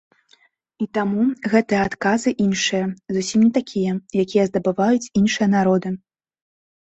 І 0.83 0.85
таму 0.97 1.23
гэтыя 1.51 1.81
адказы 1.89 2.29
іншыя, 2.45 2.85
зусім 3.17 3.39
не 3.45 3.51
такія, 3.59 3.93
якія 4.23 4.43
здабываюць 4.49 5.11
іншыя 5.21 5.47
народы. 5.57 5.89